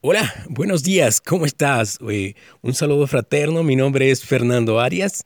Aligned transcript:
Hola, 0.00 0.32
buenos 0.48 0.84
días, 0.84 1.20
¿cómo 1.20 1.44
estás? 1.44 1.98
un 2.00 2.74
saludo 2.74 3.08
fraterno, 3.08 3.64
mi 3.64 3.74
nombre 3.74 4.12
es 4.12 4.24
Fernando 4.24 4.78
Arias 4.78 5.24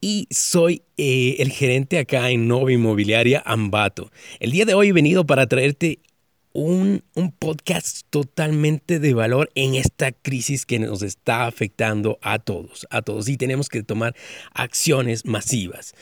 y 0.00 0.26
soy 0.30 0.80
eh, 0.96 1.36
el 1.40 1.52
gerente 1.52 1.98
acá 1.98 2.30
en 2.30 2.48
Nova 2.48 2.72
Inmobiliaria 2.72 3.42
Ambato. 3.44 4.10
El 4.40 4.52
día 4.52 4.64
de 4.64 4.72
hoy 4.72 4.88
he 4.88 4.92
venido 4.94 5.26
para 5.26 5.46
traerte 5.46 5.98
un, 6.54 7.04
un, 7.14 7.32
podcast 7.32 8.06
totalmente 8.08 8.98
de 8.98 9.12
valor 9.12 9.50
en 9.54 9.74
esta 9.74 10.10
crisis 10.12 10.64
que 10.64 10.78
nos 10.78 11.02
está 11.02 11.44
afectando 11.44 12.18
a 12.22 12.38
todos, 12.38 12.86
a 12.88 13.02
todos, 13.02 13.28
y 13.28 13.36
tenemos 13.36 13.68
que 13.68 13.82
tomar 13.82 14.16
acciones 14.54 15.26
masivas. 15.26 15.94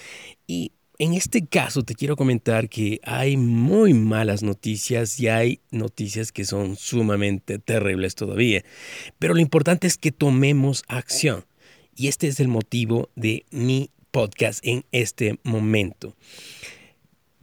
Y 0.46 0.70
en 0.98 1.14
este 1.14 1.46
caso 1.46 1.82
te 1.82 1.94
quiero 1.94 2.16
comentar 2.16 2.68
que 2.68 3.00
hay 3.04 3.36
muy 3.36 3.94
malas 3.94 4.42
noticias 4.42 5.18
y 5.20 5.28
hay 5.28 5.60
noticias 5.70 6.32
que 6.32 6.44
son 6.44 6.76
sumamente 6.76 7.58
terribles 7.58 8.14
todavía. 8.14 8.64
Pero 9.18 9.34
lo 9.34 9.40
importante 9.40 9.86
es 9.86 9.98
que 9.98 10.12
tomemos 10.12 10.84
acción. 10.88 11.44
Y 11.94 12.08
este 12.08 12.28
es 12.28 12.40
el 12.40 12.48
motivo 12.48 13.10
de 13.14 13.46
mi 13.50 13.90
podcast 14.10 14.60
en 14.66 14.84
este 14.92 15.38
momento. 15.42 16.16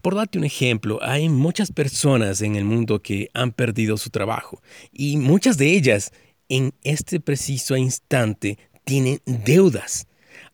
Por 0.02 0.16
darte 0.16 0.38
un 0.38 0.44
ejemplo, 0.44 1.00
hay 1.02 1.30
muchas 1.30 1.72
personas 1.72 2.42
en 2.42 2.56
el 2.56 2.66
mundo 2.66 3.02
que 3.02 3.30
han 3.34 3.52
perdido 3.52 3.98
su 3.98 4.10
trabajo 4.10 4.62
y 4.92 5.18
muchas 5.18 5.58
de 5.58 5.72
ellas 5.72 6.12
en 6.50 6.74
este 6.84 7.20
preciso 7.20 7.78
instante 7.78 8.58
tienen 8.84 9.22
deudas. 9.26 10.08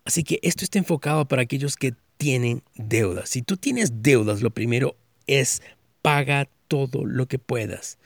Así 0.05 0.23
que 0.23 0.39
esto 0.43 0.63
está 0.63 0.77
enfocado 0.77 1.27
para 1.27 1.41
aquellos 1.41 1.75
que 1.75 1.93
tienen 2.19 2.63
deudas. 2.75 3.29
Si 3.29 3.41
tú 3.41 3.55
tienes 3.55 4.03
deudas, 4.03 4.41
lo 4.41 4.49
primero 4.49 4.97
es 5.25 5.61
paga 6.01 6.49
todo 6.67 7.05
lo 7.05 7.27
que 7.27 7.39
puedas. 7.39 7.97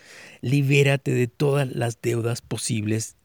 Libérate 0.41 1.11
de 1.11 1.27
todas 1.27 1.75
las 1.75 1.99
deudas 1.99 2.41
posibles 2.41 3.17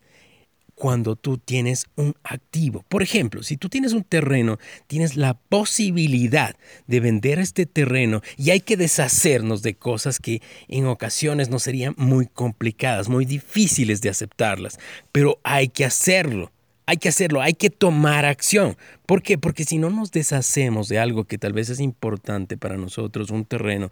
cuando 0.74 1.14
tú 1.14 1.36
tienes 1.36 1.84
un 1.97 2.14
activo. 2.22 2.86
Por 2.89 3.03
ejemplo, 3.03 3.42
si 3.42 3.58
tú 3.58 3.69
tienes 3.69 3.92
un 3.92 4.03
terreno, 4.03 4.58
tienes 4.86 5.17
la 5.17 5.34
posibilidad 5.34 6.56
de 6.86 7.00
vender 7.00 7.39
este 7.39 7.67
terreno 7.67 8.23
y 8.39 8.50
hay 8.50 8.61
que 8.61 8.78
deshacernos 8.78 9.61
de 9.61 9.75
cosas 9.75 10.19
que 10.19 10.41
en 10.69 10.86
ocasiones 10.86 11.50
no 11.50 11.58
serían 11.58 11.95
muy 11.98 12.27
complicadas, 12.27 13.11
muy 13.11 13.27
difíciles 13.27 14.00
de 14.00 14.08
aceptarlas, 14.08 14.78
pero 15.12 15.39
hay 15.42 15.69
que 15.69 15.84
hacerlo 15.84 16.50
hay 16.89 16.97
que 16.97 17.11
hacerlo, 17.11 17.42
hay 17.42 17.53
que 17.53 17.69
tomar 17.69 18.25
acción. 18.25 18.78
¿Por 19.05 19.22
qué? 19.22 19.36
Porque 19.36 19.64
si 19.64 19.77
no 19.77 19.91
nos 19.91 20.11
deshacemos 20.11 20.89
de 20.89 20.98
algo 20.98 21.25
que 21.25 21.36
tal 21.36 21.53
vez 21.53 21.69
es 21.69 21.80
importante 21.80 22.56
para 22.56 22.78
nosotros, 22.78 23.28
un 23.28 23.45
terreno, 23.45 23.91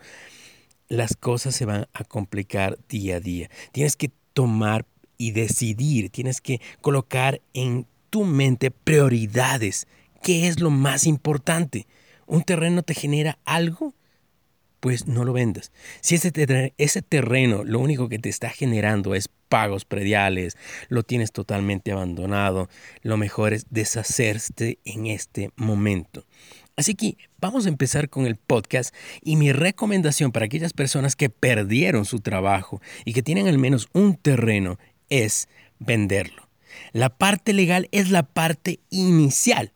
las 0.88 1.14
cosas 1.14 1.54
se 1.54 1.66
van 1.66 1.88
a 1.92 2.04
complicar 2.04 2.78
día 2.88 3.16
a 3.16 3.20
día. 3.20 3.50
Tienes 3.72 3.96
que 3.96 4.12
tomar 4.32 4.86
y 5.18 5.32
decidir, 5.32 6.08
tienes 6.08 6.40
que 6.40 6.62
colocar 6.80 7.42
en 7.52 7.86
tu 8.08 8.24
mente 8.24 8.70
prioridades. 8.70 9.86
¿Qué 10.22 10.48
es 10.48 10.60
lo 10.60 10.70
más 10.70 11.06
importante? 11.06 11.86
¿Un 12.24 12.44
terreno 12.44 12.82
te 12.82 12.94
genera 12.94 13.38
algo? 13.44 13.92
Pues 14.80 15.06
no 15.06 15.24
lo 15.24 15.32
vendas. 15.32 15.72
Si 16.00 16.14
ese, 16.14 17.02
terreno 17.02 17.64
lo 17.64 17.80
único 17.80 18.08
que 18.08 18.18
te 18.18 18.28
está 18.28 18.50
generando 18.50 19.14
es 19.14 19.28
pagos 19.48 19.84
prediales, 19.84 20.56
lo 20.88 21.02
tienes 21.02 21.32
totalmente 21.32 21.92
abandonado, 21.92 22.68
lo 23.02 23.16
mejor 23.16 23.52
es 23.52 23.66
deshacerse 23.70 24.78
en 24.84 25.06
este 25.06 25.50
momento. 25.56 26.24
Así 26.76 26.94
que 26.94 27.16
vamos 27.40 27.64
a 27.64 27.70
empezar 27.70 28.10
con 28.10 28.26
el 28.26 28.36
podcast 28.36 28.94
y 29.22 29.36
mi 29.36 29.50
recomendación 29.52 30.30
para 30.30 30.46
aquellas 30.46 30.74
personas 30.74 31.16
que 31.16 31.30
perdieron 31.30 32.04
su 32.04 32.20
trabajo 32.20 32.82
y 33.04 33.14
que 33.14 33.22
tienen 33.22 33.48
al 33.48 33.58
menos 33.58 33.88
un 33.94 34.16
terreno 34.16 34.78
es 35.08 35.48
venderlo. 35.78 36.48
La 36.92 37.08
parte 37.08 37.54
legal 37.54 37.88
es 37.92 38.10
la 38.10 38.24
parte 38.24 38.80
inicial 38.90 39.72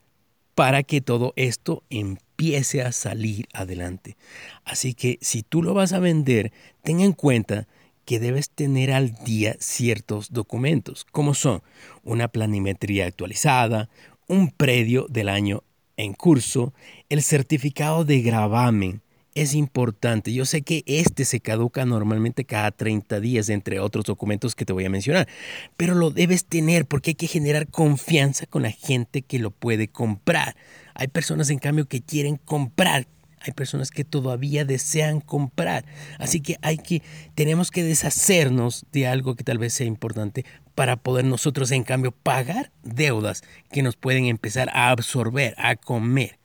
para 0.54 0.82
que 0.82 1.00
todo 1.00 1.32
esto 1.36 1.82
empiece 1.90 2.82
a 2.82 2.92
salir 2.92 3.46
adelante. 3.52 4.16
Así 4.64 4.94
que 4.94 5.18
si 5.20 5.42
tú 5.42 5.62
lo 5.62 5.74
vas 5.74 5.92
a 5.92 5.98
vender, 5.98 6.52
ten 6.82 7.00
en 7.00 7.12
cuenta 7.12 7.68
que 8.04 8.18
debes 8.18 8.50
tener 8.50 8.92
al 8.92 9.14
día 9.24 9.56
ciertos 9.60 10.32
documentos, 10.32 11.06
como 11.12 11.34
son 11.34 11.62
una 12.02 12.28
planimetría 12.28 13.06
actualizada, 13.06 13.88
un 14.26 14.50
predio 14.50 15.06
del 15.08 15.28
año 15.28 15.62
en 15.96 16.14
curso, 16.14 16.72
el 17.08 17.22
certificado 17.22 18.04
de 18.04 18.20
gravamen, 18.22 19.02
es 19.34 19.54
importante. 19.54 20.32
Yo 20.32 20.44
sé 20.44 20.62
que 20.62 20.82
este 20.86 21.24
se 21.24 21.40
caduca 21.40 21.84
normalmente 21.84 22.44
cada 22.44 22.70
30 22.70 23.20
días, 23.20 23.48
entre 23.48 23.80
otros 23.80 24.04
documentos 24.04 24.54
que 24.54 24.64
te 24.64 24.72
voy 24.72 24.84
a 24.84 24.90
mencionar, 24.90 25.28
pero 25.76 25.94
lo 25.94 26.10
debes 26.10 26.44
tener 26.44 26.86
porque 26.86 27.10
hay 27.10 27.14
que 27.14 27.26
generar 27.26 27.68
confianza 27.68 28.46
con 28.46 28.62
la 28.62 28.70
gente 28.70 29.22
que 29.22 29.38
lo 29.38 29.50
puede 29.50 29.88
comprar. 29.88 30.56
Hay 30.94 31.08
personas, 31.08 31.50
en 31.50 31.58
cambio, 31.58 31.86
que 31.86 32.02
quieren 32.02 32.36
comprar. 32.36 33.06
Hay 33.42 33.52
personas 33.52 33.90
que 33.90 34.04
todavía 34.04 34.66
desean 34.66 35.20
comprar. 35.20 35.86
Así 36.18 36.40
que 36.40 36.56
hay 36.60 36.76
que, 36.76 37.02
tenemos 37.34 37.70
que 37.70 37.82
deshacernos 37.82 38.84
de 38.92 39.06
algo 39.06 39.34
que 39.34 39.44
tal 39.44 39.56
vez 39.56 39.72
sea 39.72 39.86
importante 39.86 40.44
para 40.74 40.96
poder 40.96 41.24
nosotros, 41.24 41.70
en 41.70 41.84
cambio, 41.84 42.12
pagar 42.12 42.70
deudas 42.82 43.42
que 43.72 43.82
nos 43.82 43.96
pueden 43.96 44.26
empezar 44.26 44.68
a 44.74 44.90
absorber, 44.90 45.54
a 45.56 45.76
comer 45.76 46.39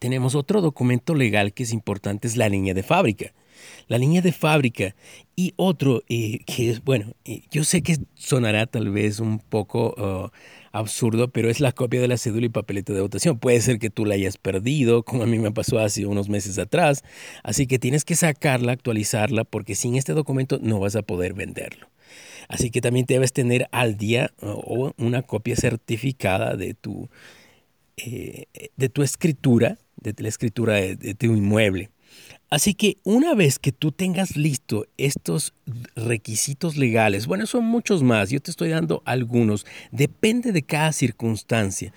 tenemos 0.00 0.34
otro 0.34 0.62
documento 0.62 1.14
legal 1.14 1.52
que 1.52 1.62
es 1.62 1.72
importante, 1.72 2.26
es 2.26 2.36
la 2.36 2.48
línea 2.48 2.74
de 2.74 2.82
fábrica. 2.82 3.32
La 3.86 3.98
línea 3.98 4.22
de 4.22 4.32
fábrica 4.32 4.96
y 5.36 5.52
otro 5.56 6.02
eh, 6.08 6.38
que 6.46 6.70
es, 6.70 6.82
bueno, 6.82 7.12
eh, 7.26 7.42
yo 7.50 7.64
sé 7.64 7.82
que 7.82 7.98
sonará 8.14 8.66
tal 8.66 8.90
vez 8.90 9.20
un 9.20 9.38
poco 9.38 9.94
uh, 9.98 10.30
absurdo, 10.72 11.28
pero 11.28 11.50
es 11.50 11.60
la 11.60 11.72
copia 11.72 12.00
de 12.00 12.08
la 12.08 12.16
cédula 12.16 12.46
y 12.46 12.48
papeleta 12.48 12.94
de 12.94 13.02
votación. 13.02 13.38
Puede 13.38 13.60
ser 13.60 13.78
que 13.78 13.90
tú 13.90 14.06
la 14.06 14.14
hayas 14.14 14.38
perdido, 14.38 15.02
como 15.02 15.24
a 15.24 15.26
mí 15.26 15.38
me 15.38 15.52
pasó 15.52 15.78
hace 15.78 16.06
unos 16.06 16.30
meses 16.30 16.58
atrás. 16.58 17.04
Así 17.42 17.66
que 17.66 17.78
tienes 17.78 18.06
que 18.06 18.16
sacarla, 18.16 18.72
actualizarla, 18.72 19.44
porque 19.44 19.74
sin 19.74 19.96
este 19.96 20.14
documento 20.14 20.58
no 20.62 20.80
vas 20.80 20.96
a 20.96 21.02
poder 21.02 21.34
venderlo. 21.34 21.88
Así 22.48 22.70
que 22.70 22.80
también 22.80 23.04
debes 23.06 23.34
tener 23.34 23.68
al 23.70 23.98
día 23.98 24.32
uh, 24.40 24.92
una 24.96 25.20
copia 25.20 25.56
certificada 25.56 26.56
de 26.56 26.72
tu, 26.72 27.10
eh, 28.04 28.46
de 28.76 28.88
tu 28.88 29.02
escritura 29.02 29.78
de 30.00 30.14
la 30.18 30.28
escritura 30.28 30.74
de, 30.74 31.14
tu 31.14 31.26
inmueble. 31.26 31.90
Así 32.48 32.74
que 32.74 32.98
una 33.04 33.34
vez 33.34 33.60
que 33.60 33.70
tú 33.70 33.92
tengas 33.92 34.36
listo 34.36 34.86
estos 34.96 35.54
requisitos 35.94 36.76
legales, 36.76 37.28
bueno, 37.28 37.46
son 37.46 37.64
muchos 37.64 38.02
más, 38.02 38.30
yo 38.30 38.40
te 38.40 38.50
estoy 38.50 38.70
dando 38.70 39.02
algunos, 39.04 39.66
depende 39.92 40.50
de 40.50 40.62
cada 40.62 40.92
circunstancia. 40.92 41.92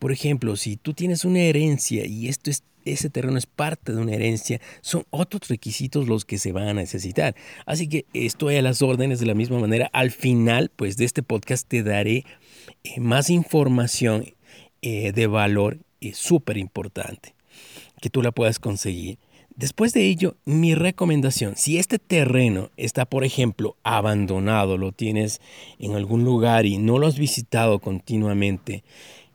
Por 0.00 0.10
ejemplo, 0.10 0.56
si 0.56 0.76
tú 0.78 0.94
tienes 0.94 1.26
una 1.26 1.40
herencia 1.40 2.06
y 2.06 2.28
esto 2.28 2.48
es, 2.50 2.64
ese 2.86 3.10
terreno 3.10 3.36
es 3.36 3.44
parte 3.44 3.92
de 3.92 4.00
una 4.00 4.14
herencia, 4.14 4.62
son 4.80 5.04
otros 5.10 5.46
requisitos 5.48 6.08
los 6.08 6.24
que 6.24 6.38
se 6.38 6.52
van 6.52 6.68
a 6.68 6.74
necesitar. 6.74 7.34
Así 7.66 7.86
que 7.86 8.06
estoy 8.14 8.56
a 8.56 8.62
las 8.62 8.80
órdenes 8.80 9.20
de 9.20 9.26
la 9.26 9.34
misma 9.34 9.58
manera. 9.58 9.90
Al 9.92 10.10
final, 10.10 10.70
pues 10.74 10.96
de 10.96 11.04
este 11.04 11.22
podcast 11.22 11.68
te 11.68 11.82
daré 11.82 12.24
eh, 12.82 12.98
más 12.98 13.28
información 13.28 14.24
eh, 14.82 15.12
de 15.12 15.26
valor 15.26 15.78
y 16.00 16.12
súper 16.12 16.56
importante 16.56 17.34
que 18.00 18.10
tú 18.10 18.22
la 18.22 18.32
puedas 18.32 18.58
conseguir. 18.58 19.18
Después 19.56 19.92
de 19.92 20.06
ello, 20.06 20.36
mi 20.44 20.76
recomendación, 20.76 21.56
si 21.56 21.78
este 21.78 21.98
terreno 21.98 22.70
está, 22.76 23.06
por 23.06 23.24
ejemplo, 23.24 23.76
abandonado, 23.82 24.76
lo 24.76 24.92
tienes 24.92 25.40
en 25.80 25.96
algún 25.96 26.24
lugar 26.24 26.64
y 26.64 26.78
no 26.78 26.98
lo 26.98 27.08
has 27.08 27.18
visitado 27.18 27.80
continuamente, 27.80 28.84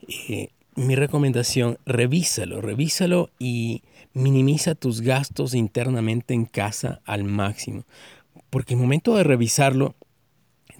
eh, 0.07 0.47
mi 0.75 0.95
recomendación, 0.95 1.77
revísalo, 1.85 2.61
revísalo 2.61 3.31
y 3.37 3.83
minimiza 4.13 4.75
tus 4.75 5.01
gastos 5.01 5.53
internamente 5.53 6.33
en 6.33 6.45
casa 6.45 7.01
al 7.05 7.25
máximo. 7.25 7.83
Porque 8.49 8.75
el 8.75 8.79
momento 8.79 9.15
de 9.15 9.23
revisarlo, 9.23 9.95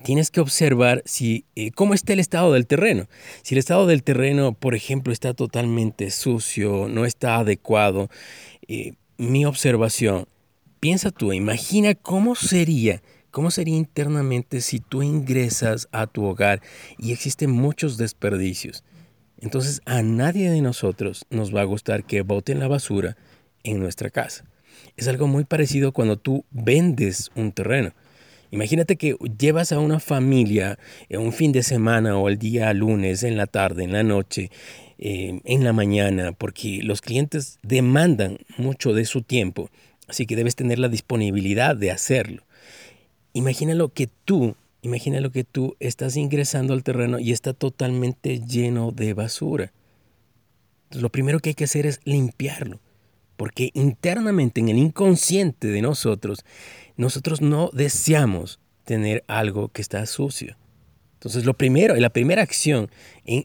tienes 0.04 0.32
que 0.32 0.42
observar 0.42 1.02
si, 1.06 1.46
eh, 1.56 1.72
cómo 1.72 1.94
está 1.94 2.14
el 2.14 2.20
estado 2.20 2.54
del 2.54 2.68
terreno. 2.68 3.08
Si 3.42 3.56
el 3.56 3.60
estado 3.60 3.88
del 3.88 4.04
terreno, 4.04 4.54
por 4.54 4.76
ejemplo, 4.76 5.14
está 5.14 5.34
totalmente 5.34 6.12
sucio, 6.12 6.88
no 6.90 7.06
está 7.06 7.38
adecuado, 7.38 8.10
eh, 8.68 8.94
mi 9.18 9.46
observación, 9.46 10.28
piensa 10.80 11.12
tú, 11.12 11.34
imagina 11.34 11.96
cómo 11.96 12.36
sería, 12.36 13.02
cómo 13.32 13.52
sería 13.52 13.78
internamente 13.78 14.62
si 14.62 14.80
tú 14.80 15.02
ingresas 15.02 15.88
a 15.92 16.08
tu 16.08 16.26
hogar 16.26 16.62
y 16.98 17.12
existen 17.12 17.52
muchos 17.52 17.98
desperdicios. 17.98 18.84
Entonces 19.40 19.82
a 19.86 20.02
nadie 20.02 20.50
de 20.50 20.62
nosotros 20.62 21.26
nos 21.30 21.54
va 21.54 21.62
a 21.62 21.66
gustar 21.66 22.06
que 22.06 22.22
boten 22.22 22.60
la 22.60 22.68
basura 22.68 23.18
en 23.64 23.80
nuestra 23.80 24.10
casa. 24.10 24.46
Es 24.98 25.08
algo 25.08 25.28
muy 25.28 25.46
parecido 25.46 25.92
cuando 25.92 26.18
tú 26.18 26.46
vendes 26.52 27.32
un 27.36 27.52
terreno. 27.52 27.94
Imagínate 28.54 28.98
que 28.98 29.16
llevas 29.40 29.72
a 29.72 29.80
una 29.80 30.00
familia 30.00 30.78
en 31.10 31.22
un 31.22 31.34
fin 31.34 31.52
de 31.52 31.64
semana 31.64 32.20
o 32.20 32.30
el 32.30 32.38
día 32.38 32.72
lunes, 32.72 33.24
en 33.24 33.36
la 33.36 33.48
tarde, 33.48 33.84
en 33.84 33.92
la 33.92 34.04
noche, 34.04 34.52
eh, 35.00 35.42
en 35.44 35.64
la 35.64 35.74
mañana, 35.74 36.34
porque 36.34 36.82
los 36.84 37.02
clientes 37.02 37.58
demandan 37.64 38.38
mucho 38.58 38.94
de 38.94 39.06
su 39.06 39.24
tiempo, 39.24 39.72
así 40.08 40.28
que 40.28 40.36
debes 40.36 40.56
tener 40.56 40.78
la 40.78 40.88
disponibilidad 40.88 41.76
de 41.76 41.90
hacerlo. 41.90 42.44
imagínalo 43.34 43.90
que 43.90 44.08
tú, 44.24 44.56
imagínalo 44.84 45.32
que 45.32 45.44
tú 45.44 45.76
estás 45.80 46.16
ingresando 46.16 46.74
al 46.74 46.84
terreno 46.84 47.18
y 47.18 47.32
está 47.32 47.54
totalmente 47.54 48.40
lleno 48.40 48.92
de 48.92 49.16
basura. 49.16 49.74
Lo 50.92 51.10
primero 51.10 51.40
que 51.40 51.50
hay 51.50 51.56
que 51.56 51.64
hacer 51.64 51.88
es 51.88 52.02
limpiarlo, 52.04 52.80
porque 53.38 53.72
internamente 53.74 54.60
en 54.60 54.70
el 54.70 54.78
inconsciente 54.78 55.68
de 55.68 55.82
nosotros, 55.82 56.46
nosotros 56.96 57.42
no 57.42 57.70
deseamos 57.74 58.60
tener 58.84 59.24
algo 59.28 59.70
que 59.70 59.82
está 59.82 60.06
sucio. 60.06 60.58
Entonces, 61.24 61.46
lo 61.46 61.54
primero, 61.54 61.96
la 61.96 62.10
primera 62.10 62.42
acción 62.42 62.90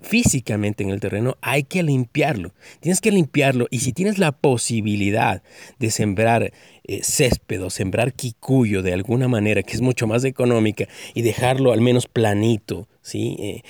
físicamente 0.02 0.82
en 0.82 0.90
el 0.90 0.98
terreno, 0.98 1.36
hay 1.40 1.62
que 1.62 1.84
limpiarlo. 1.84 2.52
Tienes 2.80 3.00
que 3.00 3.12
limpiarlo 3.12 3.68
y 3.70 3.78
si 3.78 3.92
tienes 3.92 4.18
la 4.18 4.32
posibilidad 4.32 5.44
de 5.78 5.92
sembrar 5.92 6.52
eh, 6.82 7.00
césped 7.04 7.62
o 7.62 7.70
sembrar 7.70 8.14
quicuyo 8.14 8.82
de 8.82 8.94
alguna 8.94 9.28
manera, 9.28 9.62
que 9.62 9.74
es 9.74 9.80
mucho 9.80 10.08
más 10.08 10.24
económica, 10.24 10.88
y 11.14 11.22
dejarlo 11.22 11.72
al 11.72 11.80
menos 11.80 12.08
planito, 12.08 12.88
¿sí? 13.08 13.36
Eh, 13.38 13.62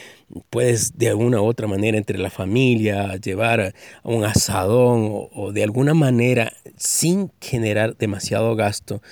puedes 0.50 0.98
de 0.98 1.08
alguna 1.08 1.40
u 1.40 1.46
otra 1.46 1.66
manera 1.66 1.96
entre 1.96 2.18
la 2.18 2.30
familia 2.30 3.16
llevar 3.16 3.74
un 4.02 4.24
asadón 4.24 5.08
o, 5.10 5.30
o 5.32 5.52
de 5.52 5.62
alguna 5.62 5.94
manera 5.94 6.52
sin 6.76 7.30
generar 7.40 7.96
demasiado 7.96 8.54
gasto, 8.56 9.02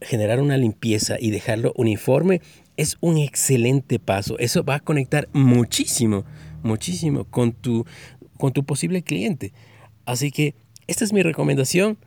generar 0.00 0.40
una 0.40 0.56
limpieza 0.56 1.16
y 1.18 1.30
dejarlo 1.30 1.72
uniforme 1.76 2.40
es 2.76 2.96
un 3.00 3.18
excelente 3.18 3.98
paso. 3.98 4.38
Eso 4.38 4.64
va 4.64 4.76
a 4.76 4.80
conectar 4.80 5.28
muchísimo, 5.32 6.24
muchísimo 6.62 7.24
con 7.24 7.52
tu, 7.52 7.84
con 8.36 8.52
tu 8.52 8.64
posible 8.64 9.02
cliente. 9.02 9.52
Así 10.06 10.30
que 10.30 10.54
esta 10.86 11.04
es 11.04 11.12
mi 11.12 11.22
recomendación 11.22 11.98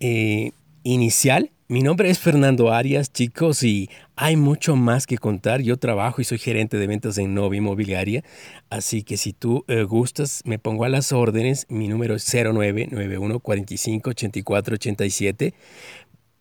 eh, 0.00 0.52
inicial. 0.82 1.50
Mi 1.72 1.80
nombre 1.80 2.10
es 2.10 2.18
Fernando 2.18 2.70
Arias, 2.70 3.14
chicos, 3.14 3.62
y 3.62 3.88
hay 4.14 4.36
mucho 4.36 4.76
más 4.76 5.06
que 5.06 5.16
contar. 5.16 5.62
Yo 5.62 5.78
trabajo 5.78 6.20
y 6.20 6.24
soy 6.24 6.36
gerente 6.36 6.76
de 6.76 6.86
ventas 6.86 7.16
en 7.16 7.32
Nova 7.32 7.56
Inmobiliaria, 7.56 8.22
así 8.68 9.02
que 9.02 9.16
si 9.16 9.32
tú 9.32 9.64
eh, 9.68 9.82
gustas, 9.84 10.42
me 10.44 10.58
pongo 10.58 10.84
a 10.84 10.90
las 10.90 11.12
órdenes. 11.12 11.64
Mi 11.70 11.88
número 11.88 12.14
es 12.14 12.30
0991 12.30 13.40
45 13.40 14.10
84 14.10 14.74
87 14.74 15.54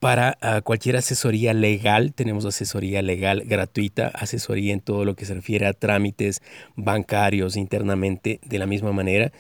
para 0.02 0.38
ah, 0.42 0.60
cualquier 0.60 0.98
asesoría 0.98 1.54
legal. 1.54 2.12
Tenemos 2.14 2.44
asesoría 2.44 3.02
legal 3.02 3.44
gratuita, 3.46 4.10
asesoría 4.10 4.74
en 4.74 4.82
todo 4.82 5.06
lo 5.06 5.16
que 5.16 5.24
se 5.24 5.34
refiere 5.34 5.66
a 5.66 5.72
trámites 5.72 6.42
bancarios 6.76 7.56
internamente 7.56 8.42
de 8.44 8.60
la 8.60 8.66
misma 8.66 8.92
manera. 8.92 9.32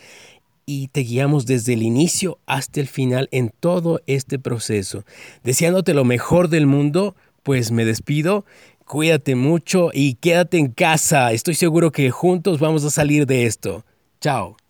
Y 0.65 0.87
te 0.89 1.01
guiamos 1.01 1.45
desde 1.45 1.73
el 1.73 1.83
inicio 1.83 2.39
hasta 2.45 2.79
el 2.79 2.87
final 2.87 3.27
en 3.31 3.49
todo 3.59 4.01
este 4.07 4.39
proceso. 4.39 5.03
Deseándote 5.43 5.93
lo 5.93 6.05
mejor 6.05 6.49
del 6.49 6.67
mundo, 6.67 7.15
pues 7.43 7.71
me 7.71 7.85
despido. 7.85 8.45
Cuídate 8.85 9.35
mucho 9.35 9.89
y 9.93 10.15
quédate 10.15 10.57
en 10.57 10.67
casa. 10.71 11.31
Estoy 11.31 11.55
seguro 11.55 11.91
que 11.91 12.11
juntos 12.11 12.59
vamos 12.59 12.83
a 12.83 12.89
salir 12.89 13.25
de 13.25 13.45
esto. 13.45 13.85
Chao. 14.19 14.60